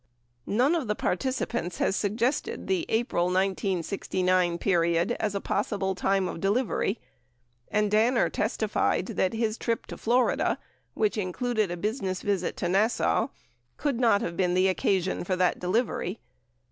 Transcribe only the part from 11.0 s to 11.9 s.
included a